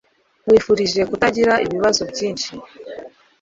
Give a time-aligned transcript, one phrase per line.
[0.43, 2.51] Nkwifurije kutagira ibibazo byinshi.